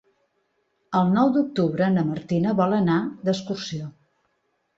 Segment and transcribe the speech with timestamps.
[0.99, 2.97] El nou d'octubre na Martina vol anar
[3.29, 3.93] d'excursió.